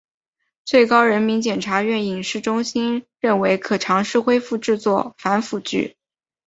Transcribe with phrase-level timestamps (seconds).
[0.65, 5.95] 最高人民检察院影视中心认为可尝试恢复制作反腐剧。